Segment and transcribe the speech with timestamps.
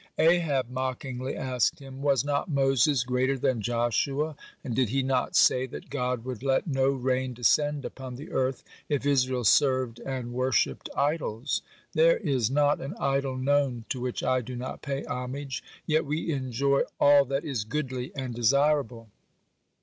[0.17, 5.67] Ahab mockingly asked him: "Was not Moses greater than Joshua, and did he not say
[5.67, 10.89] that God would let no rain descend upon the earth, if Israel served and worshipped
[10.97, 11.61] idols?
[11.93, 16.31] There is not an idol known to which I do not pay homage, yet we
[16.31, 19.07] enjoy all that is goodly and desirable.